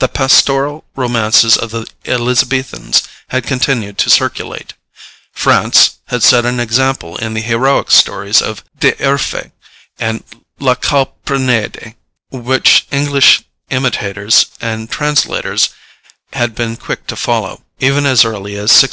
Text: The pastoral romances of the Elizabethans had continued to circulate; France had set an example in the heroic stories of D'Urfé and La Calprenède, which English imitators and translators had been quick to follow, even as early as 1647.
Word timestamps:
The 0.00 0.08
pastoral 0.08 0.84
romances 0.94 1.56
of 1.56 1.70
the 1.70 1.86
Elizabethans 2.04 3.04
had 3.28 3.44
continued 3.44 3.96
to 4.04 4.10
circulate; 4.10 4.74
France 5.32 5.96
had 6.08 6.22
set 6.22 6.44
an 6.44 6.60
example 6.60 7.16
in 7.16 7.32
the 7.32 7.40
heroic 7.40 7.90
stories 7.90 8.42
of 8.42 8.62
D'Urfé 8.80 9.50
and 9.98 10.24
La 10.60 10.74
Calprenède, 10.74 11.94
which 12.30 12.86
English 12.90 13.44
imitators 13.70 14.44
and 14.60 14.90
translators 14.90 15.70
had 16.34 16.54
been 16.54 16.76
quick 16.76 17.06
to 17.06 17.16
follow, 17.16 17.62
even 17.80 18.04
as 18.04 18.26
early 18.26 18.52
as 18.56 18.68
1647. 18.84 18.90